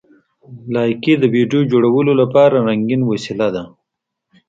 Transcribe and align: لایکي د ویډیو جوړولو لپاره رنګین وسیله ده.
لایکي 0.73 1.13
د 1.19 1.23
ویډیو 1.35 1.61
جوړولو 1.71 2.13
لپاره 2.21 2.63
رنګین 2.67 3.01
وسیله 3.11 3.47
ده. 3.55 3.63